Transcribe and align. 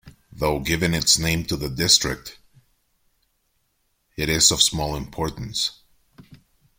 Though 0.33 0.59
giving 0.61 0.95
its 0.95 1.19
name 1.19 1.45
to 1.45 1.55
the 1.55 1.69
District, 1.69 2.39
it 4.17 4.29
is 4.29 4.49
of 4.51 4.59
small 4.59 4.95
importance. 4.95 5.83